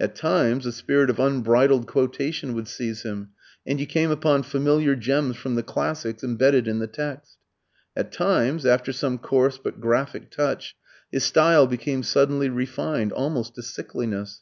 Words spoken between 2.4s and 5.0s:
would seize him, and you came upon familiar